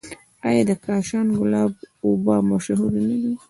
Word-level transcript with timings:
آیا 0.47 0.61
د 0.69 0.71
کاشان 0.85 1.27
ګلاب 1.39 1.71
اوبه 2.05 2.35
مشهورې 2.49 3.01
نه 3.09 3.17
دي؟ 3.21 3.33